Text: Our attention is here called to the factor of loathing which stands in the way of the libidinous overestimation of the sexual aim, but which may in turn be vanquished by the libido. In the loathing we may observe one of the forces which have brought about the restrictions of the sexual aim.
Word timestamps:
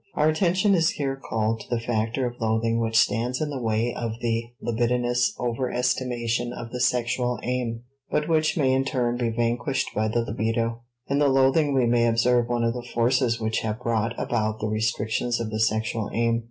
Our 0.15 0.29
attention 0.29 0.73
is 0.73 0.89
here 0.89 1.15
called 1.15 1.59
to 1.59 1.69
the 1.69 1.79
factor 1.79 2.25
of 2.25 2.41
loathing 2.41 2.79
which 2.79 2.97
stands 2.97 3.39
in 3.39 3.51
the 3.51 3.61
way 3.61 3.93
of 3.93 4.13
the 4.19 4.45
libidinous 4.59 5.31
overestimation 5.37 6.51
of 6.57 6.71
the 6.71 6.81
sexual 6.81 7.37
aim, 7.43 7.83
but 8.09 8.27
which 8.27 8.57
may 8.57 8.73
in 8.73 8.83
turn 8.83 9.15
be 9.17 9.29
vanquished 9.29 9.91
by 9.93 10.07
the 10.07 10.21
libido. 10.21 10.81
In 11.07 11.19
the 11.19 11.29
loathing 11.29 11.75
we 11.75 11.85
may 11.85 12.07
observe 12.07 12.49
one 12.49 12.63
of 12.63 12.73
the 12.73 12.87
forces 12.95 13.39
which 13.39 13.59
have 13.59 13.83
brought 13.83 14.19
about 14.19 14.59
the 14.59 14.65
restrictions 14.67 15.39
of 15.39 15.51
the 15.51 15.59
sexual 15.59 16.09
aim. 16.11 16.39